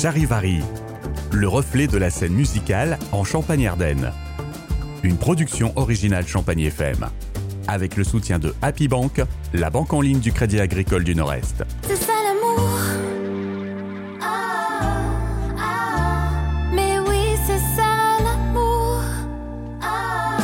Charivari, 0.00 0.60
le 1.32 1.48
reflet 1.48 1.88
de 1.88 1.98
la 1.98 2.08
scène 2.08 2.32
musicale 2.32 3.00
en 3.10 3.24
Champagne-Ardenne. 3.24 4.12
Une 5.02 5.16
production 5.16 5.72
originale 5.74 6.24
Champagne 6.24 6.60
FM. 6.60 7.08
Avec 7.66 7.96
le 7.96 8.04
soutien 8.04 8.38
de 8.38 8.54
Happy 8.62 8.86
Bank, 8.86 9.20
la 9.54 9.70
banque 9.70 9.92
en 9.92 10.00
ligne 10.00 10.20
du 10.20 10.32
Crédit 10.32 10.60
Agricole 10.60 11.02
du 11.02 11.16
Nord-Est. 11.16 11.64
C'est 11.82 11.96
ça 11.96 12.12
l'amour. 12.24 12.70
Ah, 14.22 15.00
ah, 15.58 16.72
mais 16.72 17.00
oui, 17.00 17.36
c'est 17.44 17.58
ça 17.58 18.22
l'amour. 18.22 19.00
Ah, 19.82 20.36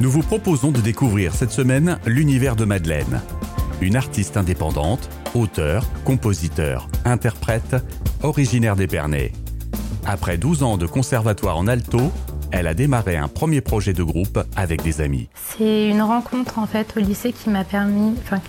Nous 0.00 0.10
vous 0.10 0.22
proposons 0.22 0.72
de 0.72 0.80
découvrir 0.80 1.32
cette 1.36 1.52
semaine 1.52 2.00
l'univers 2.04 2.56
de 2.56 2.64
Madeleine. 2.64 3.20
Une 3.80 3.96
artiste 3.96 4.36
indépendante, 4.36 5.08
auteur, 5.34 5.84
compositeur, 6.04 6.88
interprète, 7.04 7.76
originaire 8.22 8.76
d'Épernay. 8.76 9.32
Après 10.06 10.38
12 10.38 10.62
ans 10.62 10.76
de 10.76 10.86
conservatoire 10.86 11.56
en 11.56 11.66
alto, 11.66 12.12
elle 12.52 12.66
a 12.66 12.74
démarré 12.74 13.16
un 13.16 13.28
premier 13.28 13.60
projet 13.60 13.92
de 13.92 14.02
groupe 14.02 14.38
avec 14.54 14.82
des 14.82 15.00
amis. 15.00 15.28
C'est 15.58 15.88
une 15.88 16.02
rencontre 16.02 16.58
en 16.58 16.66
fait 16.66 16.94
au 16.96 17.00
lycée 17.00 17.32
qui 17.32 17.50
m'a 17.50 17.64
permis, 17.64 18.14
enfin 18.22 18.40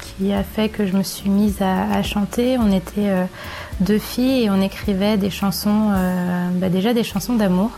qui 0.00 0.32
a 0.32 0.42
fait 0.42 0.68
que 0.68 0.84
je 0.84 0.96
me 0.96 1.02
suis 1.02 1.30
mise 1.30 1.62
à, 1.62 2.02
chanter. 2.02 2.58
On 2.58 2.72
était 2.72 3.08
euh, 3.08 3.24
deux 3.80 3.98
filles 3.98 4.44
et 4.44 4.50
on 4.50 4.60
écrivait 4.60 5.16
des 5.16 5.30
chansons, 5.30 5.90
euh, 5.92 6.48
bah 6.54 6.68
déjà 6.68 6.92
des 6.92 7.04
chansons 7.04 7.36
d'amour. 7.36 7.70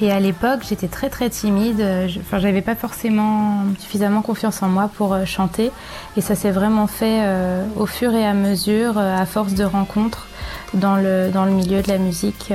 Et 0.00 0.12
à 0.12 0.20
l'époque, 0.20 0.60
j'étais 0.68 0.86
très 0.86 1.10
très 1.10 1.28
timide. 1.28 1.84
Enfin, 2.20 2.38
j'avais 2.38 2.62
pas 2.62 2.76
forcément 2.76 3.64
suffisamment 3.80 4.22
confiance 4.22 4.62
en 4.62 4.68
moi 4.68 4.88
pour 4.94 5.12
euh, 5.12 5.24
chanter. 5.24 5.72
Et 6.16 6.20
ça 6.20 6.36
s'est 6.36 6.52
vraiment 6.52 6.86
fait 6.86 7.20
euh, 7.22 7.64
au 7.76 7.86
fur 7.86 8.14
et 8.14 8.24
à 8.24 8.32
mesure, 8.32 8.96
euh, 8.96 9.16
à 9.16 9.26
force 9.26 9.54
de 9.54 9.64
rencontres 9.64 10.28
dans 10.74 10.96
le 10.96 11.30
dans 11.32 11.44
le 11.44 11.50
milieu 11.50 11.82
de 11.82 11.88
la 11.88 11.98
musique. 11.98 12.52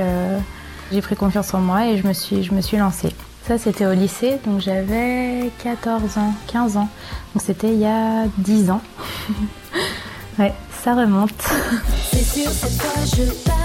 j'ai 0.92 1.00
pris 1.00 1.16
confiance 1.16 1.52
en 1.52 1.60
moi 1.60 1.86
et 1.86 1.98
je 1.98 2.06
me 2.06 2.12
suis, 2.12 2.42
je 2.44 2.54
me 2.54 2.60
suis 2.60 2.76
lancée. 2.76 3.12
Ça, 3.46 3.58
c'était 3.58 3.84
au 3.84 3.92
lycée, 3.92 4.38
donc 4.46 4.60
j'avais 4.60 5.50
14 5.62 6.16
ans, 6.16 6.32
15 6.46 6.76
ans. 6.78 6.88
Donc 7.34 7.42
c'était 7.44 7.68
il 7.68 7.80
y 7.80 7.86
a 7.86 8.26
10 8.38 8.70
ans. 8.70 8.80
ouais, 10.38 10.54
ça 10.82 10.94
remonte. 10.94 11.42
c'est 12.10 12.24
sûr, 12.24 12.50
cette 12.50 12.80
fois 12.80 13.04
je 13.04 13.30
pars. 13.44 13.63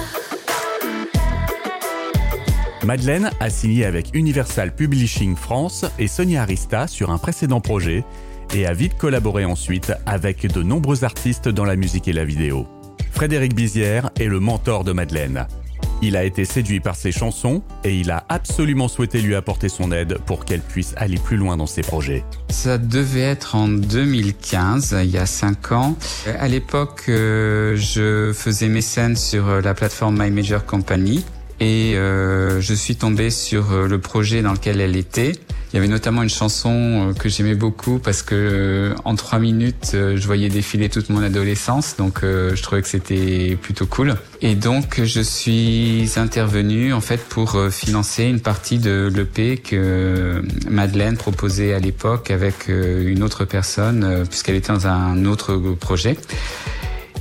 Madeleine 2.85 3.29
a 3.39 3.49
signé 3.49 3.85
avec 3.85 4.11
Universal 4.13 4.73
Publishing 4.73 5.35
France 5.35 5.85
et 5.99 6.07
Sonia 6.07 6.43
Arista 6.43 6.87
sur 6.87 7.11
un 7.11 7.17
précédent 7.17 7.59
projet 7.59 8.05
et 8.55 8.65
a 8.65 8.73
vite 8.73 8.97
collaboré 8.97 9.43
ensuite 9.45 9.91
avec 10.05 10.47
de 10.47 10.63
nombreux 10.63 11.03
artistes 11.03 11.49
dans 11.49 11.65
la 11.65 11.75
musique 11.75 12.07
et 12.07 12.13
la 12.13 12.23
vidéo. 12.23 12.67
Frédéric 13.11 13.53
Bizière 13.53 14.09
est 14.19 14.27
le 14.27 14.39
mentor 14.39 14.85
de 14.85 14.93
Madeleine. 14.93 15.45
Il 16.01 16.15
a 16.15 16.23
été 16.23 16.45
séduit 16.45 16.79
par 16.79 16.95
ses 16.95 17.11
chansons 17.11 17.61
et 17.83 17.99
il 17.99 18.09
a 18.11 18.23
absolument 18.29 18.87
souhaité 18.87 19.19
lui 19.19 19.35
apporter 19.35 19.67
son 19.67 19.91
aide 19.91 20.17
pour 20.25 20.45
qu'elle 20.45 20.61
puisse 20.61 20.93
aller 20.95 21.17
plus 21.17 21.35
loin 21.35 21.57
dans 21.57 21.67
ses 21.67 21.81
projets. 21.81 22.23
Ça 22.49 22.77
devait 22.77 23.19
être 23.19 23.55
en 23.55 23.67
2015, 23.67 24.95
il 25.03 25.09
y 25.09 25.17
a 25.17 25.25
cinq 25.25 25.73
ans. 25.73 25.97
À 26.39 26.47
l'époque, 26.47 27.03
euh, 27.09 27.75
je 27.75 28.31
faisais 28.31 28.69
mes 28.69 28.81
scènes 28.81 29.17
sur 29.17 29.49
euh, 29.49 29.61
la 29.61 29.73
plateforme 29.73 30.23
My 30.23 30.31
Major 30.31 30.65
Company 30.65 31.25
et 31.59 31.95
euh, 31.95 32.61
je 32.61 32.73
suis 32.73 32.95
tombé 32.95 33.29
sur 33.29 33.71
euh, 33.71 33.87
le 33.87 33.99
projet 33.99 34.41
dans 34.41 34.53
lequel 34.53 34.79
elle 34.81 34.95
était. 34.95 35.33
Il 35.71 35.75
y 35.75 35.77
avait 35.77 35.87
notamment 35.87 36.23
une 36.23 36.29
chanson 36.29 36.71
euh, 37.09 37.13
que 37.13 37.29
j'aimais 37.29 37.53
beaucoup 37.53 37.99
parce 37.99 38.23
que 38.23 38.33
euh, 38.33 38.95
en 39.05 39.15
trois 39.15 39.39
minutes, 39.39 39.91
je 39.93 40.25
voyais 40.25 40.49
défiler 40.49 40.89
toute 40.89 41.09
mon 41.09 41.21
adolescence, 41.21 41.95
donc 41.97 42.21
je 42.23 42.61
trouvais 42.61 42.81
que 42.81 42.87
c'était 42.87 43.57
plutôt 43.61 43.85
cool. 43.85 44.15
Et 44.41 44.55
donc, 44.55 45.01
je 45.03 45.21
suis 45.21 46.09
intervenu 46.15 46.93
en 46.93 47.01
fait 47.01 47.19
pour 47.27 47.59
financer 47.69 48.23
une 48.23 48.39
partie 48.39 48.79
de 48.79 49.11
l'EP 49.13 49.57
que 49.57 50.41
Madeleine 50.69 51.17
proposait 51.17 51.73
à 51.73 51.79
l'époque 51.79 52.31
avec 52.31 52.67
une 52.67 53.21
autre 53.21 53.45
personne, 53.45 54.25
puisqu'elle 54.29 54.55
était 54.55 54.73
dans 54.73 54.87
un 54.87 55.25
autre 55.25 55.55
projet. 55.79 56.17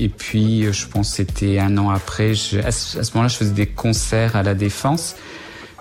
Et 0.00 0.08
puis, 0.08 0.64
euh, 0.64 0.72
je 0.72 0.86
pense 0.86 1.12
c'était 1.12 1.58
un 1.58 1.76
an 1.78 1.90
après, 1.90 2.32
à 2.64 2.70
ce, 2.70 2.98
moment-là, 3.14 3.28
je 3.28 3.36
faisais 3.36 3.52
des 3.52 3.66
concerts 3.66 4.36
à 4.36 4.42
la 4.42 4.54
Défense. 4.54 5.16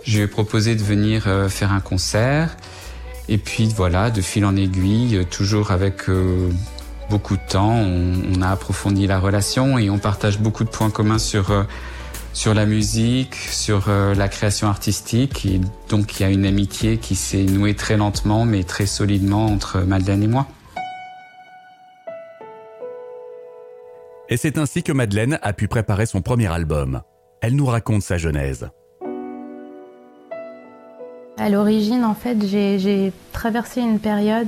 Je 0.03 0.17
lui 0.17 0.23
ai 0.23 0.27
proposé 0.27 0.75
de 0.75 0.83
venir 0.83 1.25
euh, 1.27 1.49
faire 1.49 1.71
un 1.71 1.81
concert. 1.81 2.55
Et 3.29 3.37
puis 3.37 3.67
voilà, 3.75 4.09
de 4.09 4.21
fil 4.21 4.45
en 4.45 4.55
aiguille, 4.55 5.17
euh, 5.17 5.23
toujours 5.23 5.71
avec 5.71 6.03
beaucoup 7.09 7.35
de 7.35 7.41
temps, 7.47 7.71
on, 7.71 8.41
a 8.41 8.49
approfondi 8.49 9.07
la 9.07 9.19
relation 9.19 9.77
et 9.77 9.89
on 9.89 9.97
partage 9.97 10.39
beaucoup 10.39 10.63
de 10.63 10.69
points 10.69 10.89
communs 10.89 11.19
sur 11.19 11.65
sur 12.33 12.53
la 12.53 12.65
musique, 12.65 13.35
sur 13.35 13.89
la 13.89 14.27
création 14.27 14.67
artistique. 14.67 15.45
Et 15.45 15.61
donc 15.89 16.19
il 16.19 16.23
y 16.23 16.25
a 16.25 16.29
une 16.29 16.45
amitié 16.45 16.97
qui 16.97 17.15
s'est 17.15 17.43
nouée 17.43 17.75
très 17.75 17.95
lentement 17.95 18.45
mais 18.45 18.63
très 18.65 18.85
solidement 18.85 19.45
entre 19.45 19.79
Madeleine 19.79 20.21
et 20.21 20.27
moi. 20.27 20.47
Et 24.29 24.37
c'est 24.37 24.57
ainsi 24.57 24.83
que 24.83 24.91
Madeleine 24.91 25.39
a 25.41 25.53
pu 25.53 25.67
préparer 25.67 26.05
son 26.05 26.21
premier 26.21 26.47
album. 26.51 27.01
Elle 27.41 27.55
nous 27.55 27.65
raconte 27.65 28.01
sa 28.01 28.17
genèse. 28.17 28.69
À 31.37 31.49
l'origine, 31.49 32.03
en 32.03 32.15
fait, 32.15 32.37
j'ai 32.45 33.13
traversé 33.31 33.79
une 33.81 33.99
période 33.99 34.47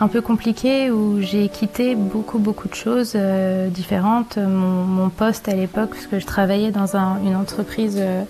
un 0.00 0.08
peu 0.08 0.20
compliquée 0.20 0.90
où 0.90 1.20
j'ai 1.20 1.48
quitté 1.48 1.94
beaucoup, 1.94 2.38
beaucoup 2.38 2.66
de 2.66 2.74
choses 2.74 3.12
euh, 3.14 3.68
différentes. 3.68 4.38
Mon, 4.38 5.10
poste 5.10 5.48
à 5.48 5.54
l'époque, 5.54 5.90
puisque 5.90 6.18
je 6.18 6.26
travaillais 6.26 6.72
dans 6.72 6.96
un- 6.96 7.22
une 7.22 7.36
entreprise 7.36 7.98
euh, 8.00 8.22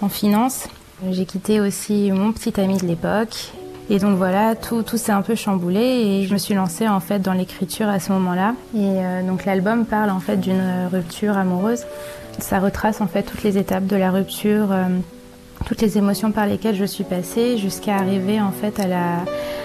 en 0.00 0.08
finance. 0.08 0.68
J'ai 1.10 1.26
quitté 1.26 1.60
aussi 1.60 2.10
mon 2.12 2.32
petit 2.32 2.58
ami 2.58 2.78
de 2.78 2.86
l'époque. 2.86 3.52
Et 3.90 3.98
donc 3.98 4.16
voilà, 4.16 4.54
tout, 4.54 4.82
tout 4.82 4.96
s'est 4.96 5.12
un 5.12 5.22
peu 5.22 5.34
chamboulé 5.34 5.80
et 5.80 6.26
je 6.26 6.32
me 6.32 6.38
suis 6.38 6.54
lancée 6.54 6.88
en 6.88 7.00
fait 7.00 7.18
dans 7.18 7.32
l'écriture 7.32 7.88
à 7.88 7.98
ce 7.98 8.12
moment-là. 8.12 8.54
Et 8.74 8.78
euh, 8.78 9.22
donc 9.22 9.44
l'album 9.44 9.84
parle 9.84 10.10
en 10.10 10.20
fait 10.20 10.36
d'une 10.36 10.88
rupture 10.92 11.36
amoureuse. 11.36 11.84
Ça 12.38 12.60
retrace 12.60 13.00
en 13.00 13.08
fait 13.08 13.24
toutes 13.24 13.42
les 13.42 13.58
étapes 13.58 13.86
de 13.86 13.96
la 13.96 14.10
rupture, 14.10 14.70
euh, 14.70 14.84
toutes 15.66 15.82
les 15.82 15.98
émotions 15.98 16.30
par 16.30 16.46
lesquelles 16.46 16.76
je 16.76 16.84
suis 16.84 17.04
passée 17.04 17.58
jusqu'à 17.58 17.96
arriver 17.96 18.40
en 18.40 18.52
fait 18.52 18.80
à 18.80 18.86
la, 18.86 19.24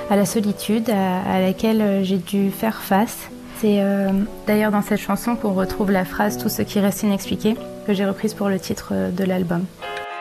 à 0.10 0.16
la 0.16 0.26
solitude 0.26 0.90
à, 0.90 1.40
laquelle 1.40 1.82
euh, 1.82 2.04
j'ai 2.04 2.18
dû 2.18 2.52
faire 2.52 2.82
face. 2.82 3.30
C'est 3.60 3.82
euh, 3.82 4.10
d'ailleurs 4.48 4.72
dans 4.72 4.82
cette 4.82 5.00
chanson 5.00 5.36
qu'on 5.36 5.54
retrouve 5.54 5.92
la 5.92 6.04
phrase 6.04 6.38
Tout 6.38 6.50
ce 6.50 6.62
qui 6.62 6.80
reste 6.80 7.04
inexpliqué 7.04 7.56
que 7.88 7.94
j'ai 7.94 8.06
reprise 8.06 8.34
pour 8.34 8.50
le 8.50 8.60
titre 8.60 8.90
euh, 8.92 9.12
de 9.12 9.24
l'album. 9.24 9.66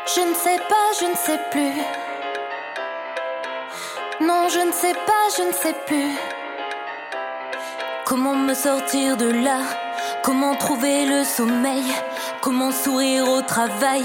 Je 0.07 0.21
ne 0.21 0.35
sais 0.35 0.61
pas, 0.69 1.01
je 1.01 1.07
ne 1.11 1.17
sais 1.17 1.41
plus. 1.51 2.04
Non, 4.21 4.47
je 4.49 4.65
ne 4.65 4.73
sais 4.73 4.93
pas, 4.93 5.25
je 5.37 5.43
ne 5.43 5.53
sais 5.53 5.75
plus. 5.87 6.17
Comment 8.07 8.37
me 8.37 8.55
sortir 8.55 9.17
de 9.17 9.27
là? 9.27 9.59
Comment 10.23 10.55
trouver 10.55 11.05
le 11.05 11.25
sommeil? 11.25 11.83
Comment 12.41 12.71
sourire 12.71 13.29
au 13.29 13.43
travail? 13.43 14.05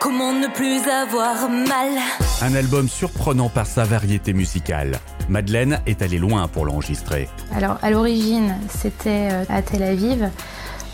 Comment 0.00 0.32
ne 0.32 0.48
plus 0.48 0.88
avoir 0.88 1.48
mal? 1.48 1.90
Un 2.42 2.54
album 2.56 2.88
surprenant 2.88 3.48
par 3.48 3.66
sa 3.66 3.84
variété 3.84 4.32
musicale. 4.32 4.98
Madeleine 5.28 5.80
est 5.86 6.02
allée 6.02 6.18
loin 6.18 6.48
pour 6.48 6.66
l'enregistrer. 6.66 7.28
Alors 7.54 7.78
à 7.80 7.90
l'origine 7.90 8.56
c'était 8.68 9.28
euh, 9.30 9.44
à 9.48 9.62
Tel 9.62 9.84
Aviv 9.84 10.30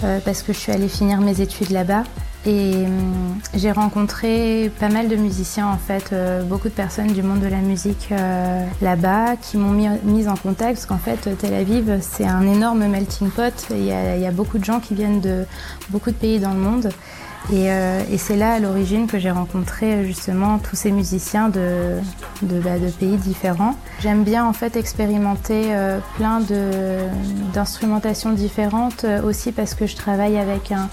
euh, 0.05 0.21
parce 0.25 0.43
que 0.43 0.53
je 0.53 0.59
suis 0.59 0.73
allée 0.73 0.89
finir 0.89 1.21
mes 1.21 1.41
études 1.41 1.71
là-bas 1.71 2.05
et 2.47 2.87
hum, 2.87 3.39
j'ai 3.55 3.71
rencontré 3.71 4.71
pas 4.81 4.89
mal 4.89 5.09
de 5.09 5.17
musiciens 5.17 5.67
en 5.67 5.77
fait, 5.77 6.13
euh, 6.13 6.43
beaucoup 6.43 6.69
de 6.69 6.75
personnes 6.75 7.13
du 7.13 7.23
monde 7.23 7.41
de 7.41 7.49
la 7.49 7.59
musique 7.59 8.09
euh, 8.13 8.65
là-bas 8.81 9.37
qui 9.37 9.59
m'ont 9.59 9.73
mis, 9.73 9.89
mise 10.05 10.29
en 10.29 10.37
contact 10.37 10.75
parce 10.75 10.87
qu'en 10.87 10.99
fait 10.99 11.37
Tel 11.37 11.55
Aviv 11.55 11.99
c'est 12.01 12.27
un 12.27 12.47
énorme 12.47 12.87
melting 12.87 13.31
pot, 13.31 13.53
il 13.71 13.85
y, 13.85 13.93
a, 13.93 14.17
il 14.17 14.23
y 14.23 14.27
a 14.27 14.31
beaucoup 14.31 14.59
de 14.59 14.65
gens 14.65 14.81
qui 14.81 14.95
viennent 14.95 15.21
de 15.21 15.45
beaucoup 15.91 16.11
de 16.11 16.17
pays 16.17 16.39
dans 16.39 16.55
le 16.55 16.61
monde 16.61 16.91
et, 17.49 17.71
euh, 17.71 18.03
et 18.11 18.19
c'est 18.19 18.37
là 18.37 18.53
à 18.53 18.61
l'origine 18.61 19.07
que 19.07 19.19
j'ai 19.19 19.31
rencontré 19.31 20.05
justement 20.05 20.59
tous 20.59 20.77
ces 20.77 20.93
musiciens 20.93 21.49
bah, 21.49 22.79
de 22.79 22.91
pays 22.91 23.17
différents. 23.17 23.75
J'aime 24.01 24.23
bien 24.25 24.45
en 24.47 24.53
fait 24.53 24.77
expérimenter 24.77 25.75
euh, 25.75 25.99
plein 26.17 26.41
d'instrumentations 27.53 28.33
différentes 28.33 29.05
euh, 29.05 29.23
aussi 29.23 29.53
parce 29.53 29.75
que 29.75 29.87
je 29.87 29.97
travaille 29.97 30.39
avec 30.39 30.73
un, 30.73 30.89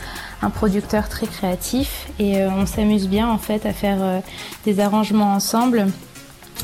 producteur 0.50 1.10
très 1.10 1.28
créatif 1.28 2.08
et 2.20 2.38
euh, 2.38 2.50
on 2.50 2.66
s'amuse 2.66 3.08
bien 3.08 3.28
en 3.28 3.38
fait 3.38 3.66
à 3.66 3.74
faire 3.74 3.98
euh, 4.02 4.20
des 4.66 4.80
arrangements 4.80 5.34
ensemble. 5.34 5.88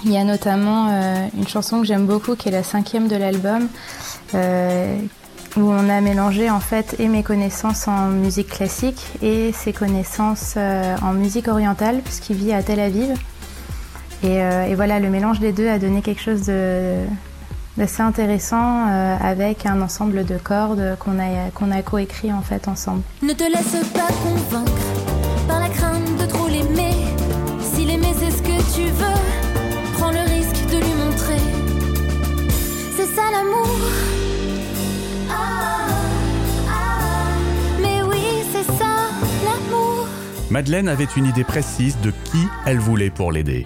Il 0.06 0.12
y 0.12 0.18
a 0.18 0.24
notamment 0.24 0.90
euh, 0.90 1.28
une 1.38 1.48
chanson 1.48 1.80
que 1.80 1.86
j'aime 1.86 2.06
beaucoup 2.06 2.36
qui 2.36 2.50
est 2.50 2.52
la 2.52 2.64
cinquième 2.64 3.08
de 3.08 3.16
l'album 3.16 3.68
euh, 4.34 4.98
où 5.58 5.62
on 5.62 5.90
a 5.90 6.02
mélangé 6.02 6.50
en 6.50 6.60
fait 6.60 6.96
et 7.00 7.08
mes 7.08 7.24
connaissances 7.24 7.88
en 7.88 8.08
musique 8.08 8.50
classique 8.50 9.08
et 9.22 9.52
ses 9.52 9.74
connaissances 9.74 10.56
euh, 10.58 10.96
en 11.02 11.14
musique 11.14 11.48
orientale 11.48 12.02
puisqu'il 12.04 12.38
vit 12.38 12.54
à 12.54 12.64
Tel 12.64 12.80
Aviv. 12.80 13.14
Et, 14.24 14.42
euh, 14.42 14.66
et 14.66 14.76
voilà, 14.76 15.00
le 15.00 15.10
mélange 15.10 15.40
des 15.40 15.52
deux 15.52 15.68
a 15.68 15.80
donné 15.80 16.02
quelque 16.02 16.22
chose 16.22 16.46
de, 16.46 16.96
assez 17.80 18.02
intéressant 18.02 18.88
euh, 18.88 19.18
avec 19.22 19.66
un 19.66 19.82
ensemble 19.82 20.26
de 20.26 20.38
cordes 20.38 20.98
qu'on 21.00 21.20
a, 21.20 21.50
qu'on 21.54 21.72
a 21.72 21.82
coécrit 21.82 22.32
en 22.32 22.42
fait 22.42 22.68
ensemble. 22.68 23.02
Ne 23.22 23.34
te 23.34 23.44
laisse 23.44 23.86
pas 23.94 24.08
convaincre 24.24 24.72
par 25.48 25.60
la 25.60 25.70
crainte 25.70 26.18
de 26.20 26.26
trop 26.26 26.48
l'aimer. 26.48 26.96
Si 27.60 27.86
l'aimer 27.86 28.14
c'est 28.18 28.32
ce 28.32 28.42
que 28.42 28.76
tu 28.76 28.86
veux, 28.90 29.94
prends 29.94 30.12
le 30.12 30.20
risque 30.20 30.66
de 30.72 30.78
lui 30.78 30.94
montrer. 30.94 31.42
C'est 32.96 33.14
ça 33.14 33.24
l'amour. 33.32 34.23
Madeleine 40.54 40.88
avait 40.88 41.08
une 41.18 41.26
idée 41.26 41.44
précise 41.44 41.98
de 42.02 42.12
qui 42.12 42.48
elle 42.68 42.78
voulait 42.78 43.10
pour 43.10 43.32
l'aider. 43.32 43.66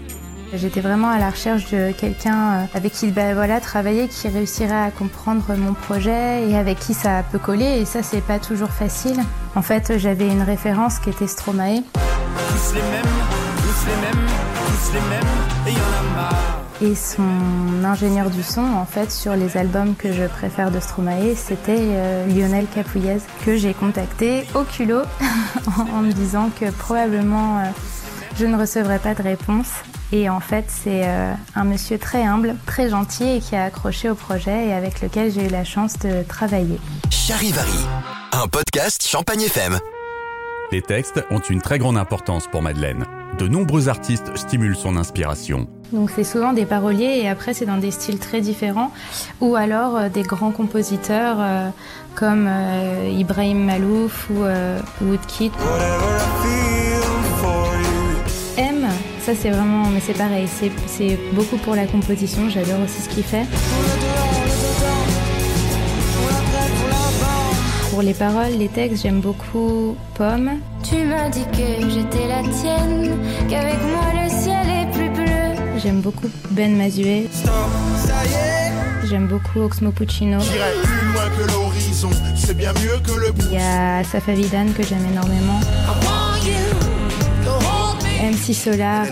J'étais 0.54 0.80
vraiment 0.80 1.10
à 1.10 1.20
la 1.20 1.32
recherche 1.32 1.70
de 1.70 1.92
quelqu'un 1.92 2.54
euh, 2.54 2.66
avec 2.74 2.94
qui 2.94 3.12
bah, 3.12 3.34
voilà, 3.34 3.60
travailler, 3.60 4.08
qui 4.08 4.30
réussirait 4.30 4.86
à 4.86 4.90
comprendre 4.90 5.54
mon 5.58 5.74
projet 5.74 6.48
et 6.50 6.56
avec 6.56 6.80
qui 6.80 6.94
ça 6.94 7.26
peut 7.30 7.40
coller. 7.40 7.82
Et 7.82 7.84
ça, 7.84 8.04
c'est 8.04 8.22
pas 8.22 8.40
toujours 8.40 8.72
facile. 8.72 9.20
En 9.56 9.62
fait, 9.62 9.98
j'avais 9.98 10.30
une 10.30 10.44
référence 10.44 11.00
qui 11.00 11.10
était 11.10 11.28
Stromae. 11.28 11.84
Tous 11.92 12.74
les 12.74 12.82
mêmes, 12.82 13.14
tous 13.58 13.86
les 13.86 14.02
mêmes, 14.08 14.26
tous 14.56 14.94
les 14.94 15.02
mêmes, 15.10 15.68
et 15.68 15.72
y 15.72 15.76
en 15.76 15.78
a 15.78 16.16
marre. 16.16 16.57
Et 16.80 16.94
son 16.94 17.84
ingénieur 17.84 18.30
du 18.30 18.44
son, 18.44 18.62
en 18.62 18.86
fait, 18.86 19.12
sur 19.12 19.36
les 19.36 19.58
albums 19.58 19.96
que 19.96 20.14
je 20.14 20.26
préfère 20.26 20.70
de 20.70 20.80
Stromae, 20.80 21.36
c'était 21.36 21.76
euh, 21.80 22.28
Lionel 22.28 22.68
Capouillez, 22.68 23.18
que 23.44 23.58
j'ai 23.58 23.74
contacté 23.74 24.44
au 24.54 24.64
culot 24.64 25.02
en 25.92 26.02
me 26.02 26.12
disant 26.12 26.52
que 26.60 26.70
probablement 26.70 27.58
euh, 27.58 27.64
je 28.38 28.46
ne 28.46 28.56
recevrais 28.56 29.00
pas 29.00 29.16
de 29.16 29.24
réponse. 29.24 29.70
Et 30.12 30.30
en 30.30 30.40
fait, 30.40 30.66
c'est 30.68 31.02
euh, 31.04 31.34
un 31.56 31.64
monsieur 31.64 31.98
très 31.98 32.24
humble, 32.24 32.56
très 32.68 32.90
gentil 32.90 33.28
et 33.28 33.40
qui 33.40 33.56
a 33.56 33.64
accroché 33.64 34.10
au 34.12 34.16
projet 34.16 34.68
et 34.68 34.74
avec 34.74 35.02
lequel 35.02 35.32
j'ai 35.32 35.48
eu 35.48 35.50
la 35.50 35.64
chance 35.64 35.98
de 35.98 36.22
travailler. 36.22 36.80
Charivari, 37.10 37.88
un 38.34 38.48
podcast 38.48 39.06
Champagne 39.06 39.42
FM. 39.42 39.80
Les 40.72 40.84
textes 40.84 41.24
ont 41.32 41.40
une 41.40 41.62
très 41.62 41.80
grande 41.80 41.98
importance 41.98 42.46
pour 42.48 42.62
Madeleine. 42.62 43.06
De 43.40 43.48
nombreux 43.48 43.90
artistes 43.90 44.36
stimulent 44.36 44.76
son 44.76 44.96
inspiration. 44.96 45.68
Donc 45.94 46.10
c'est 46.14 46.24
souvent 46.26 46.52
des 46.54 46.66
paroliers 46.66 47.22
et 47.24 47.30
après 47.30 47.54
c'est 47.54 47.66
dans 47.66 47.78
des 47.78 47.92
styles 47.92 48.20
très 48.20 48.42
différents 48.42 48.92
ou 49.40 49.56
alors 49.56 49.96
euh, 49.96 50.10
des 50.10 50.24
grands 50.24 50.52
compositeurs 50.52 51.38
euh, 51.40 51.70
comme 52.16 52.46
euh, 52.50 53.10
Ibrahim 53.18 53.64
Malouf 53.66 54.28
ou 54.30 54.44
euh, 54.44 54.80
Woodkid. 55.02 55.52
Whatever 55.54 56.18
I 56.18 56.44
feel 56.44 57.02
for 57.42 57.74
you. 58.58 58.64
M, 58.82 58.86
ça 59.22 59.32
c'est 59.40 59.50
vraiment, 59.52 59.86
mais 59.94 60.02
c'est 60.06 60.18
pareil, 60.18 60.48
c'est- 60.60 60.72
c'est 60.88 61.18
beaucoup 61.34 61.58
pour 61.58 61.76
la 61.76 61.86
composition, 61.86 62.50
j'adore 62.50 62.82
aussi 62.84 63.02
ce 63.02 63.10
qu'il 63.10 63.24
fait. 63.24 63.46
Pour 67.92 68.02
les 68.04 68.14
paroles, 68.14 68.52
les 68.60 68.68
textes, 68.68 69.02
j'aime 69.04 69.22
beaucoup 69.22 69.96
Pomme. 70.16 70.52
Tu 70.84 70.98
m'as 71.06 71.30
dit 71.30 71.46
que 71.52 71.90
j'étais 71.90 72.28
la 72.28 72.42
tienne, 72.44 73.18
qu'avec 73.50 73.82
moi 73.82 74.06
le 74.14 74.30
J'aime 75.82 76.02
beaucoup 76.02 76.30
Ben 76.52 76.76
Mazué. 76.76 77.28
J'aime 79.08 79.28
beaucoup 79.28 79.60
Oxmo 79.62 79.92
Puccino. 79.92 80.40
J'irai 80.40 80.72
plus 80.84 81.08
loin 81.14 81.30
que 81.38 81.52
l'horizon, 81.52 82.10
c'est 82.36 82.58
bien 82.58 82.74
mieux 82.74 83.00
que 83.04 83.12
le 83.20 83.32
Il 83.52 83.54
y 83.54 83.58
a 83.62 84.04
Safa 84.04 84.34
Vidan 84.34 84.68
que 84.76 84.84
j'aime 84.84 85.06
énormément. 85.12 85.60
MC 88.22 88.54
Solar. 88.54 89.06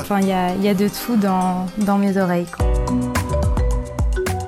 Enfin, 0.00 0.20
il 0.20 0.28
y 0.28 0.32
a, 0.32 0.54
il 0.54 0.64
y 0.64 0.68
a 0.68 0.74
de 0.74 0.88
tout 0.88 1.16
dans, 1.16 1.66
dans 1.78 1.96
mes 1.98 2.16
oreilles. 2.18 2.46
quoi. 2.54 2.66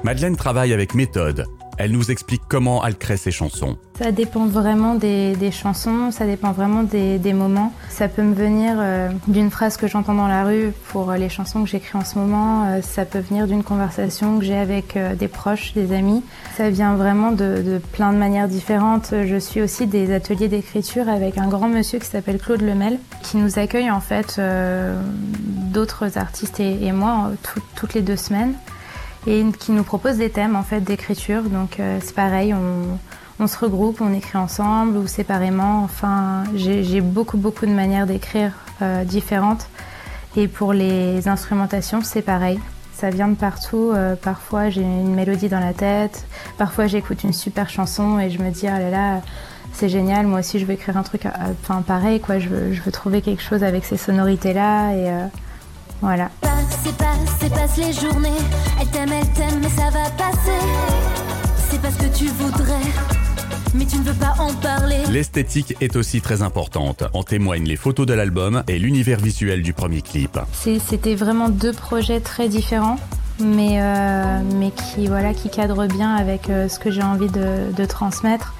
Madeleine 0.03 0.37
travaille 0.37 0.73
avec 0.73 0.95
méthode. 0.95 1.47
Elle 1.79 1.93
nous 1.93 2.11
explique 2.11 2.43
comment 2.49 2.85
elle 2.85 2.97
crée 2.97 3.17
ses 3.17 3.31
chansons. 3.31 3.77
Ça 3.99 4.13
dépend 4.13 4.47
vraiment 4.47 4.95
des, 4.95 5.35
chansons, 5.51 6.11
ça 6.11 6.27
dépend 6.27 6.53
vraiment 6.53 6.83
des, 6.83 7.33
moments. 7.33 7.73
Ça 7.89 8.09
peut 8.09 8.23
me 8.23 8.35
venir 8.35 8.75
euh, 8.79 9.11
d'une 9.27 9.51
phrase 9.51 9.77
que 9.77 9.87
j'entends 9.87 10.15
dans 10.15 10.29
la 10.29 10.45
rue 10.45 10.73
pour 10.89 11.11
euh, 11.11 11.17
les 11.17 11.29
chansons 11.29 11.63
que 11.63 11.69
j'écris 11.69 11.97
en 11.97 12.05
ce 12.05 12.19
moment. 12.19 12.67
Euh, 12.67 12.83
ça 12.83 13.05
peut 13.05 13.21
venir 13.21 13.47
d'une 13.47 13.63
conversation 13.63 14.39
que 14.39 14.45
j'ai 14.45 14.57
avec 14.57 14.99
des 15.19 15.29
proches, 15.29 15.73
des 15.73 15.95
amis. 15.95 16.23
Ça 16.57 16.69
vient 16.71 16.95
vraiment 16.95 17.33
de, 17.33 17.81
plein 17.93 18.13
de 18.13 18.19
manières 18.19 18.49
différentes. 18.49 19.15
Je 19.25 19.39
suis 19.39 19.63
aussi 19.63 19.87
des 19.87 20.13
ateliers 20.15 20.49
d'écriture 20.49 21.09
avec 21.09 21.39
un 21.39 21.49
grand 21.49 21.69
monsieur 21.69 21.99
qui 21.99 22.07
s'appelle 22.07 22.39
Claude 22.39 22.63
Lemel, 22.63 22.99
qui 23.23 23.39
nous 23.39 23.59
accueille 23.59 23.91
en 23.91 24.01
fait 24.01 24.41
d'autres 25.73 26.19
artistes 26.19 26.61
et, 26.61 26.93
moi 26.93 27.31
tout- 27.43 27.63
toutes 27.75 27.95
les 27.95 28.03
deux 28.03 28.17
semaines 28.17 28.55
et 29.27 29.45
qui 29.59 29.73
nous 29.73 29.85
propose 29.85 30.17
des 30.17 30.31
thèmes 30.31 30.57
en 30.57 30.63
fait 30.63 30.81
d'écriture. 30.81 31.43
Donc 31.43 31.79
euh, 31.79 31.99
c'est 32.03 32.15
pareil, 32.15 32.55
on, 32.55 32.99
on 33.43 33.47
se 33.47 33.59
regroupe, 33.59 34.01
on 34.01 34.13
écrit 34.13 34.39
ensemble 34.39 34.97
ou 34.97 35.07
séparément. 35.07 35.83
Enfin, 35.85 36.45
j'ai 36.55 37.01
beaucoup 37.01 37.39
beaucoup 37.39 37.67
de 37.67 37.73
manières 37.73 38.07
d'écrire 38.07 38.53
euh, 38.83 39.05
différentes. 39.05 39.67
Et 40.37 40.49
pour 40.49 40.73
les 40.73 41.29
instrumentations, 41.29 42.01
c'est 42.03 42.23
pareil. 42.23 42.59
Ça 42.95 43.11
vient 43.11 43.29
de 43.29 43.35
partout. 43.35 43.91
Euh, 43.93 44.15
parfois, 44.15 44.71
j'ai 44.71 44.83
une 44.83 45.15
mélodie 45.15 45.49
dans 45.49 45.61
la 45.61 45.73
tête. 45.73 46.25
Parfois, 46.57 46.87
j'écoute 46.87 47.25
une 47.25 47.33
super 47.33 47.69
chanson 47.69 48.19
et 48.19 48.31
je 48.31 48.39
me 48.41 48.51
dis, 48.51 48.67
ah 48.69 48.79
là 48.79 48.91
là, 48.91 49.21
c'est 49.73 49.89
génial. 49.89 50.27
Moi 50.27 50.41
aussi, 50.41 50.59
je 50.59 50.65
veux 50.65 50.75
écrire 50.75 50.97
un 50.97 51.03
truc, 51.03 51.27
euh, 51.27 51.31
enfin 51.63 51.83
pareil, 51.83 52.21
quoi. 52.21 52.39
Je 52.39 52.49
veux, 52.49 52.73
je 52.73 52.81
veux 52.81 52.93
trouver 52.93 53.21
quelque 53.21 53.43
chose 53.43 53.65
avec 53.65 53.85
ces 53.85 53.97
sonorités-là 53.97 54.93
et 54.93 55.11
euh, 55.11 55.27
voilà. 56.01 56.31
Passe 56.73 56.87
et 56.87 56.97
passe 56.97 57.43
et 57.45 57.51
passe 57.51 57.77
les 57.77 57.93
journées. 57.93 58.29
Elle 58.81 58.87
t'aime, 58.89 59.11
elle 59.13 59.29
t'aime, 59.35 59.61
mais 59.61 59.69
ça 59.69 59.91
va 59.91 60.09
passer. 60.17 60.59
C'est 61.71 61.81
parce 61.83 61.97
que 61.97 62.07
tu 62.17 62.29
voudrais, 62.29 62.81
mais 63.75 63.85
tu 63.85 63.99
ne 63.99 64.03
veux 64.05 64.15
pas 64.15 64.35
en 64.39 64.55
parler. 64.55 64.97
L'esthétique 65.11 65.77
est 65.83 65.97
aussi 65.97 66.23
très 66.23 66.41
importante. 66.41 67.05
En 67.13 67.25
témoignent 67.25 67.67
les 67.69 67.77
photos 67.77 68.07
de 68.07 68.15
l'album 68.15 68.63
et 68.69 68.79
l'univers 68.79 69.19
visuel 69.21 69.63
du 69.63 69.75
premier 69.75 70.01
clip. 70.01 70.39
C'est- 70.53 70.79
C'était 70.79 71.15
vraiment 71.15 71.51
deux 71.51 71.73
projets 71.75 72.21
très 72.21 72.49
différents, 72.49 72.97
mais, 73.39 73.83
euh, 73.83 74.41
mais 74.59 74.71
qui, 74.71 75.09
voilà, 75.09 75.35
qui 75.35 75.51
cadrent 75.51 75.87
bien 75.89 76.15
avec 76.15 76.49
euh, 76.49 76.69
ce 76.71 76.79
que 76.79 76.91
j'ai 76.91 77.03
envie 77.03 77.29
de, 77.29 77.71
de 77.77 77.85
transmettre. 77.85 78.55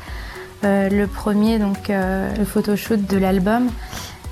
Euh, 0.65 0.91
le 0.91 1.07
premier, 1.07 1.59
donc 1.59 1.89
euh, 1.89 2.31
le 2.37 2.45
photoshoot 2.45 3.07
de 3.09 3.17
l'album, 3.17 3.69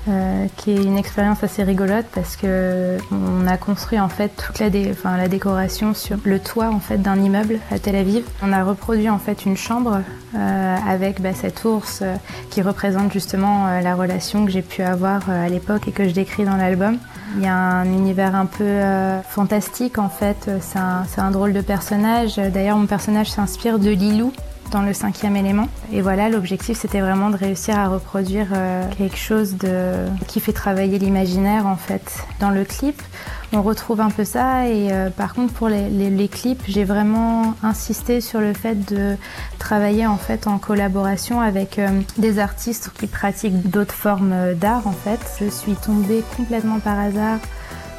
euh, 0.07 0.47
qui 0.57 0.71
est 0.71 0.83
une 0.83 0.97
expérience 0.97 1.43
assez 1.43 1.63
rigolote 1.63 2.07
parce 2.15 2.35
que 2.35 2.97
on 3.11 3.45
a 3.45 3.55
construit 3.57 3.99
en 3.99 4.09
fait 4.09 4.29
toute 4.29 4.57
la, 4.57 5.27
décoration 5.27 5.93
sur 5.93 6.17
le 6.23 6.39
toit 6.39 6.69
en 6.69 6.79
fait 6.79 6.97
d'un 6.97 7.21
immeuble 7.21 7.59
à 7.69 7.77
Tel 7.77 7.95
Aviv. 7.95 8.23
On 8.41 8.51
a 8.51 8.63
reproduit 8.63 9.09
en 9.09 9.19
fait 9.19 9.45
une 9.45 9.55
chambre 9.55 10.01
euh, 10.35 10.77
avec 10.87 11.21
bah, 11.21 11.33
cet 11.33 11.65
ours 11.65 11.99
euh, 12.01 12.15
qui 12.49 12.63
représente 12.63 13.13
justement 13.13 13.79
la 13.79 13.93
relation 13.93 14.45
que 14.45 14.51
j'ai 14.51 14.63
pu 14.63 14.81
avoir 14.81 15.29
à 15.29 15.47
l'époque 15.49 15.87
et 15.87 15.91
que 15.91 16.07
je 16.07 16.13
décris 16.13 16.45
dans 16.45 16.57
l'album. 16.57 16.97
Il 17.37 17.43
y 17.43 17.47
a 17.47 17.55
un 17.55 17.85
univers 17.85 18.35
un 18.35 18.47
peu 18.47 18.79
fantastique 19.29 19.99
en 19.99 20.09
fait. 20.09 20.49
C'est 20.59 21.21
un 21.21 21.31
drôle 21.31 21.53
de 21.53 21.61
personnage. 21.61 22.37
D'ailleurs, 22.37 22.77
mon 22.77 22.87
personnage 22.87 23.29
s'inspire 23.31 23.79
de 23.79 23.91
Lilou 23.91 24.33
dans 24.71 24.81
le 24.81 24.93
cinquième 24.93 25.35
élément. 25.35 25.67
Et 25.91 26.01
voilà, 26.01 26.29
l'objectif 26.29 26.79
c'était 26.79 27.01
vraiment 27.01 27.29
de 27.29 27.35
réussir 27.35 27.77
à 27.77 27.87
reproduire 27.87 28.47
euh, 28.53 28.83
quelque 28.97 29.17
chose 29.17 29.55
qui 30.27 30.39
fait 30.39 30.53
travailler 30.53 30.97
l'imaginaire 30.97 31.67
en 31.67 31.75
fait. 31.75 32.23
Dans 32.39 32.49
le 32.49 32.63
clip, 32.63 33.01
on 33.53 33.61
retrouve 33.61 34.01
un 34.01 34.09
peu 34.09 34.23
ça. 34.23 34.67
Et 34.67 34.91
euh, 34.91 35.09
par 35.09 35.33
contre, 35.33 35.53
pour 35.53 35.67
les, 35.69 36.27
clips, 36.27 36.63
j'ai 36.67 36.83
vraiment 36.83 37.55
insisté 37.61 38.21
sur 38.21 38.39
le 38.39 38.53
fait 38.53 38.75
de 38.91 39.15
travailler 39.59 40.07
en 40.07 40.17
fait 40.17 40.47
en 40.47 40.57
collaboration 40.57 41.41
avec 41.41 41.77
euh, 41.77 41.87
des 42.17 42.39
artistes 42.39 42.91
qui 42.97 43.07
pratiquent 43.07 43.69
d'autres 43.69 43.93
formes 43.93 44.53
d'art 44.55 44.87
en 44.87 44.93
fait. 44.93 45.19
Je 45.39 45.49
suis 45.49 45.75
tombée 45.75 46.23
complètement 46.37 46.79
par 46.79 46.97
hasard 46.99 47.39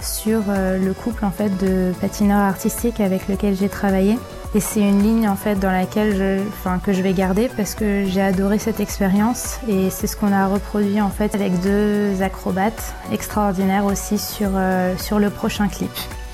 sur 0.01 0.43
le 0.49 0.93
couple 0.95 1.25
en 1.25 1.31
fait 1.31 1.51
de 1.59 1.93
patineurs 2.01 2.41
artistiques 2.41 2.99
avec 2.99 3.29
lequel 3.29 3.55
j'ai 3.55 3.69
travaillé. 3.69 4.19
Et 4.55 4.61
c'est 4.61 4.81
une 4.81 5.03
ligne 5.03 5.29
en 5.29 5.37
fait 5.37 5.55
dans 5.55 5.71
laquelle 5.71 6.15
je, 6.15 6.47
enfin, 6.49 6.79
que 6.79 6.93
je 6.93 7.01
vais 7.01 7.15
garder 7.15 7.49
parce 7.57 7.75
que 7.75 8.05
j'ai 8.07 8.21
adoré 8.21 8.59
cette 8.59 8.81
expérience 8.81 9.59
et 9.67 9.89
c'est 9.89 10.07
ce 10.07 10.15
qu'on 10.15 10.31
a 10.31 10.47
reproduit 10.47 11.01
en 11.01 11.09
fait 11.09 11.35
avec 11.35 11.59
deux 11.61 12.21
acrobates 12.21 12.95
extraordinaires 13.13 13.87
aussi 13.87 14.19
sur, 14.19 14.51
euh, 14.55 14.95
sur 14.99 15.19
le 15.19 15.31
prochain 15.31 15.69
clip. 15.69 15.91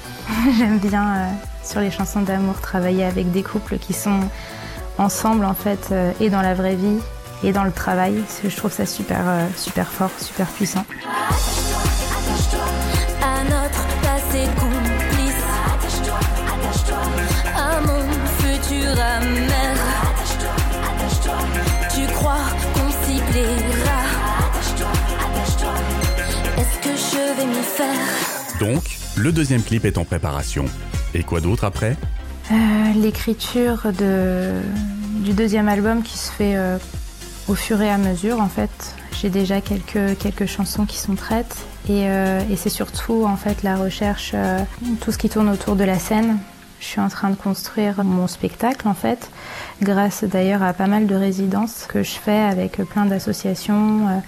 J'aime 0.59 0.79
bien 0.79 1.07
euh, 1.07 1.29
sur 1.63 1.81
les 1.81 1.93
chansons 1.93 2.23
d'amour 2.23 2.61
travailler 2.61 3.05
avec 3.05 3.31
des 3.31 3.45
couples 3.45 3.79
qui 3.79 3.93
sont 3.93 4.21
ensemble 4.99 5.45
en 5.45 5.55
fait 5.55 5.91
euh, 5.93 6.11
et 6.19 6.29
dans 6.29 6.43
la 6.43 6.55
vraie 6.55 6.75
vie 6.75 6.99
et 7.45 7.53
dans 7.53 7.63
le 7.63 7.73
travail. 7.73 8.21
Je 8.43 8.57
trouve 8.57 8.73
ça 8.73 8.85
super, 8.85 9.23
super 9.57 9.87
fort, 9.87 10.11
super 10.19 10.49
puissant. 10.49 10.85
à 13.23 13.45
notre 13.45 13.87
passé 14.03 14.49
futur 18.89 19.03
amer. 19.03 19.75
Attache-toi, 20.03 20.51
attache-toi, 20.91 21.39
tu 21.95 22.13
crois 22.13 22.41
qu'on 22.75 22.91
s'y 22.91 23.21
plaira? 23.31 24.01
Attache-toi, 24.49 24.89
attache-toi, 25.27 25.73
est-ce 26.59 26.79
que 26.89 26.97
je 26.97 27.41
vais 27.41 27.47
m'y 27.47 27.63
faire? 27.63 28.59
Donc, 28.61 28.99
le 29.17 29.33
deuxième 29.33 29.63
clip 29.63 29.85
est 29.85 29.99
en 29.99 30.05
préparation. 30.05 30.65
Et 31.15 31.23
quoi 31.23 31.41
d'autre 31.41 31.65
après? 31.65 31.97
Euh, 32.51 32.55
L'écriture 32.97 33.93
de, 33.99 34.61
du 35.25 35.33
deuxième 35.33 35.69
album 35.69 36.03
qui 36.03 36.19
se 36.19 36.31
fait 36.31 36.57
euh, 36.57 36.79
au 37.47 37.55
fur 37.55 37.81
et 37.83 37.91
à 37.91 37.99
mesure 37.99 38.41
en 38.41 38.49
fait. 38.49 38.95
J'ai 39.21 39.31
déjà 39.31 39.61
quelques, 39.61 40.17
quelques 40.19 40.47
chansons 40.47 40.87
qui 40.87 40.99
sont 40.99 41.15
prêtes 41.15 41.57
et, 41.89 42.09
euh, 42.09 42.41
et 42.51 42.57
c'est 42.57 42.71
surtout 42.71 43.27
en 43.27 43.37
fait 43.37 43.63
la 43.65 43.77
recherche, 43.77 44.31
euh, 44.35 44.61
tout 45.01 45.11
ce 45.13 45.19
qui 45.19 45.29
tourne 45.29 45.49
autour 45.49 45.75
de 45.75 45.85
la 45.85 45.99
scène. 45.99 46.39
Je 46.81 46.87
suis 46.87 47.01
en 47.01 47.09
train 47.09 47.31
de 47.31 47.35
construire 47.35 48.05
mon 48.05 48.29
spectacle 48.29 48.87
en 48.87 48.95
fait, 48.95 49.31
grâce 49.83 50.23
d'ailleurs 50.23 50.63
à 50.63 50.73
pas 50.73 50.87
mal 50.87 51.07
de 51.09 51.15
résidences 51.15 51.87
que 51.89 52.05
je 52.05 52.13
fais 52.13 52.39
avec 52.39 52.77
plein 52.85 53.05
d'associations, 53.05 54.07
euh, 54.09 54.19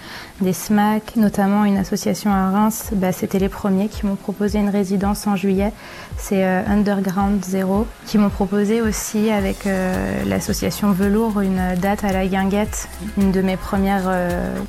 des 0.41 0.53
SMAC, 0.53 1.15
notamment 1.15 1.65
une 1.65 1.77
association 1.77 2.33
à 2.33 2.51
Reims. 2.51 2.91
Bah, 2.93 3.13
C'était 3.13 3.39
les 3.39 3.49
premiers 3.49 3.89
qui 3.89 4.05
m'ont 4.05 4.17
proposé 4.17 4.59
une 4.59 4.69
résidence 4.69 5.29
en 5.29 5.37
juillet. 5.37 5.73
C'est 6.17 6.45
euh, 6.45 6.63
Underground 6.67 7.45
Zero 7.45 7.87
qui 8.07 8.19
m'ont 8.19 8.31
proposé 8.31 8.83
aussi 8.83 9.31
avec 9.31 9.67
euh, 9.67 10.25
l'association 10.25 10.91
Velours 10.91 11.41
une 11.41 11.77
date 11.77 12.03
à 12.03 12.13
la 12.13 12.27
Guinguette, 12.27 12.89
une 13.17 13.31
de 13.31 13.43
mes 13.43 13.57
premières 13.57 14.11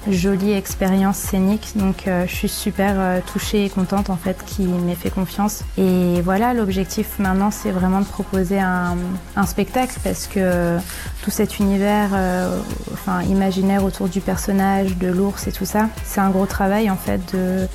jolies 0.07 0.53
expériences 0.53 1.17
scéniques. 1.17 1.73
Donc 1.75 2.05
je 2.07 2.31
suis 2.31 2.49
super 2.49 3.21
touchée 3.23 3.65
et 3.65 3.69
contente 3.69 4.09
en 4.09 4.15
fait 4.17 4.43
qui 4.45 4.63
m'ait 4.63 4.95
fait 4.95 5.09
confiance. 5.09 5.63
Et 5.77 6.21
voilà, 6.21 6.53
l'objectif 6.53 7.17
maintenant 7.19 7.49
c'est 7.51 7.70
vraiment 7.71 7.99
de 8.01 8.05
proposer 8.05 8.59
un, 8.59 8.97
un 9.35 9.45
spectacle 9.45 9.97
parce 10.03 10.27
que 10.27 10.77
tout 11.23 11.31
cet 11.31 11.59
univers 11.59 12.09
euh, 12.13 12.59
enfin, 12.93 13.21
imaginaire 13.23 13.83
autour 13.83 14.09
du 14.09 14.21
personnage, 14.21 14.97
de 14.97 15.07
l'ours 15.07 15.47
et 15.47 15.51
tout 15.51 15.65
ça, 15.65 15.89
c'est 16.05 16.21
un 16.21 16.29
gros 16.29 16.45
travail 16.45 16.89
en 16.89 16.97
fait 16.97 17.21
de, 17.33 17.67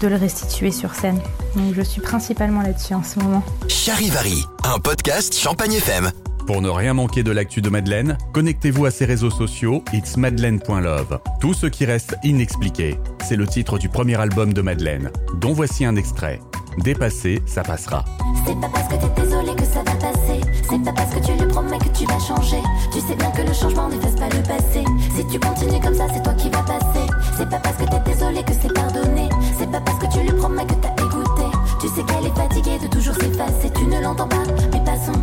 de 0.00 0.08
le 0.08 0.16
restituer 0.16 0.70
sur 0.70 0.94
scène. 0.94 1.20
Donc 1.56 1.74
je 1.74 1.82
suis 1.82 2.00
principalement 2.00 2.62
là-dessus 2.62 2.94
en 2.94 3.02
ce 3.02 3.18
moment. 3.18 3.42
Charivari, 3.68 4.44
un 4.64 4.78
podcast 4.78 5.36
Champagne 5.36 5.74
FM. 5.74 6.10
Pour 6.46 6.60
ne 6.60 6.68
rien 6.68 6.92
manquer 6.92 7.22
de 7.22 7.30
l'actu 7.30 7.62
de 7.62 7.70
Madeleine, 7.70 8.18
connectez-vous 8.34 8.84
à 8.84 8.90
ses 8.90 9.06
réseaux 9.06 9.30
sociaux 9.30 9.82
it's 9.94 10.18
madeleine.love. 10.18 11.18
Tout 11.40 11.54
ce 11.54 11.66
qui 11.66 11.86
reste 11.86 12.16
inexpliqué, 12.22 12.98
c'est 13.26 13.36
le 13.36 13.46
titre 13.46 13.78
du 13.78 13.88
premier 13.88 14.20
album 14.20 14.52
de 14.52 14.60
Madeleine, 14.60 15.10
dont 15.40 15.54
voici 15.54 15.86
un 15.86 15.96
extrait. 15.96 16.40
Dépassé, 16.78 17.42
ça 17.46 17.62
passera. 17.62 18.04
C'est 18.46 18.60
pas 18.60 18.68
parce 18.68 18.88
que 18.88 18.96
t'es 18.96 19.22
désolé 19.22 19.54
que 19.54 19.64
ça 19.64 19.82
va 19.82 19.92
passer. 19.92 20.40
C'est 20.68 20.84
pas 20.84 20.92
parce 20.92 21.14
que 21.14 21.20
tu 21.20 21.32
lui 21.32 21.46
promets 21.48 21.78
que 21.78 21.88
tu 21.88 22.04
vas 22.04 22.18
changer. 22.18 22.62
Tu 22.92 23.00
sais 23.00 23.14
bien 23.16 23.30
que 23.30 23.42
le 23.42 23.52
changement 23.54 23.88
n'efface 23.88 24.16
pas 24.16 24.28
le 24.28 24.42
passé. 24.42 24.84
Si 25.16 25.26
tu 25.26 25.40
continues 25.40 25.80
comme 25.80 25.94
ça, 25.94 26.06
c'est 26.12 26.22
toi 26.22 26.34
qui 26.34 26.50
vas 26.50 26.62
passer. 26.62 27.06
C'est 27.38 27.48
pas 27.48 27.58
parce 27.58 27.76
que 27.76 27.84
t'es 27.84 28.00
désolé 28.12 28.42
que 28.42 28.52
c'est 28.52 28.72
pardonné. 28.72 29.28
C'est 29.58 29.70
pas 29.70 29.80
parce 29.80 29.98
que 29.98 30.12
tu 30.12 30.20
lui 30.20 30.32
promets 30.32 30.66
que 30.66 30.74
t'as 30.74 30.92
écouté. 30.92 31.46
Tu 31.80 31.88
sais 31.88 32.02
qu'elle 32.02 32.26
est 32.26 32.36
fatiguée 32.36 32.78
de 32.78 32.86
toujours 32.88 33.14
s'effacer. 33.14 33.70
Tu 33.74 33.86
ne 33.86 34.00
l'entends 34.02 34.28
pas, 34.28 34.44
mais 34.72 34.84
passons. 34.84 35.20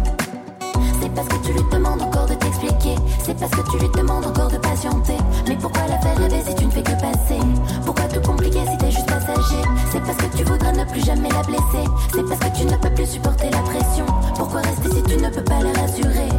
C'est 1.01 1.13
parce 1.13 1.27
que 1.27 1.45
tu 1.45 1.53
lui 1.53 1.63
demandes 1.71 2.01
encore 2.01 2.30
C'est 3.23 3.33
parce 3.39 3.51
que 3.51 3.71
tu 3.71 3.77
lui 3.79 3.89
demandes 3.89 4.25
encore 4.25 4.49
de 4.49 4.57
patienter. 4.57 5.17
Mais 5.47 5.55
pourquoi 5.55 5.81
la 5.87 5.97
faire 5.99 6.15
rêver 6.17 6.43
si 6.47 6.53
tu 6.53 6.65
ne 6.65 6.71
fais 6.71 6.83
que 6.83 6.91
passer? 6.91 7.39
Pourquoi 7.85 8.05
tout 8.05 8.21
compliquer 8.21 8.61
si 8.69 8.77
t'es 8.77 8.91
juste 8.91 9.07
passager? 9.07 9.63
C'est 9.91 10.01
parce 10.01 10.17
que 10.17 10.37
tu 10.37 10.43
voudrais 10.43 10.71
ne 10.73 10.85
plus 10.85 11.03
jamais 11.03 11.29
la 11.29 11.41
blesser. 11.41 11.89
C'est 12.13 12.23
parce 12.27 12.39
que 12.39 12.57
tu 12.59 12.65
ne 12.65 12.75
peux 12.77 12.93
plus 12.93 13.07
supporter 13.07 13.49
la 13.49 13.59
pression. 13.59 14.05
Pourquoi 14.35 14.61
rester 14.61 14.91
si 14.91 15.03
tu 15.03 15.17
ne 15.17 15.29
peux 15.29 15.43
pas 15.43 15.59
la 15.59 15.71
rassurer? 15.81 16.29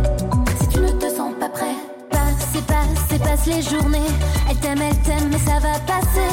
Si 0.61 0.69
tu 0.69 0.79
ne 0.79 0.91
te 0.91 1.07
sens 1.07 1.33
pas 1.41 1.49
prêt 1.49 1.75
Passe 2.11 2.63
passe 2.69 3.19
passe 3.19 3.47
les 3.47 3.63
journées. 3.63 4.11
Elle 4.49 4.57
t'aime, 4.59 4.81
elle 4.81 4.99
t'aime, 4.99 5.29
mais 5.29 5.39
ça 5.39 5.59
va 5.59 5.77
passer. 5.81 6.31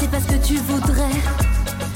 C'est 0.00 0.10
parce 0.10 0.24
que 0.24 0.44
tu 0.44 0.56
voudrais. 0.56 1.20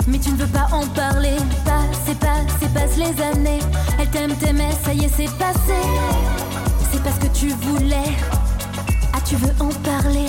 Mais 0.06 0.20
tu 0.20 0.30
ne 0.30 0.36
veux 0.36 0.46
pas 0.46 0.68
en 0.72 0.86
parler. 0.94 1.36
Passe 1.64 2.12
et 2.12 2.14
passe 2.14 2.62
et 2.62 2.68
passe 2.68 2.96
les 2.96 3.22
années. 3.24 3.60
Elle 3.98 4.08
t'aime, 4.10 4.34
t'aimait, 4.36 4.70
ça 4.84 4.92
y 4.92 5.04
est, 5.04 5.10
c'est 5.16 5.30
passé. 5.36 6.45
Parce 7.06 7.20
que 7.20 7.28
tu 7.28 7.50
voulais. 7.50 8.16
Ah, 9.12 9.20
tu 9.24 9.36
veux 9.36 9.54
en 9.60 9.68
parler. 9.84 10.26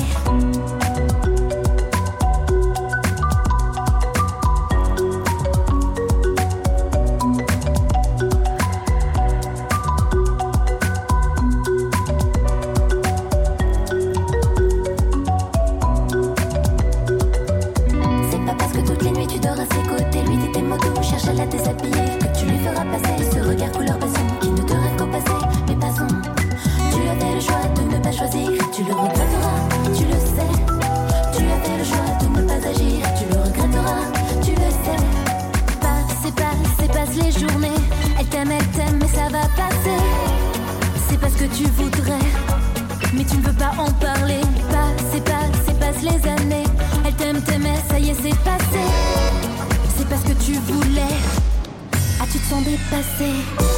Tu 52.90 53.77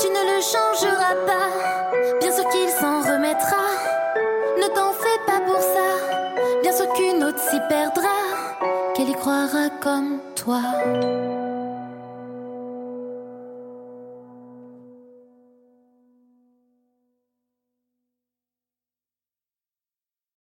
tu 0.00 0.08
ne 0.08 0.36
le 0.36 0.40
changeras 0.40 1.14
pas, 1.26 2.18
bien 2.20 2.32
sûr 2.32 2.48
qu'il 2.48 2.68
s'en 2.68 3.00
remettra. 3.00 3.62
Ne 4.58 4.68
t'en 4.74 4.92
fais 4.92 5.20
pas 5.26 5.40
pour 5.40 5.60
ça. 5.60 6.60
Bien 6.62 6.72
sûr 6.72 6.92
qu'une 6.92 7.24
autre 7.24 7.38
s'y 7.38 7.58
perdra. 7.68 8.08
Qu'elle 8.94 9.08
y 9.08 9.14
croira 9.14 9.70
comme 9.80 10.18
toi. 10.34 10.60